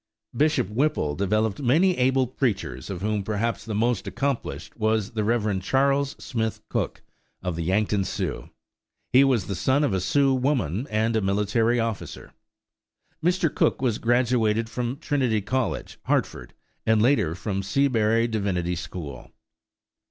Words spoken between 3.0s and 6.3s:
whom perhaps the most accomplished was the Rev. Charles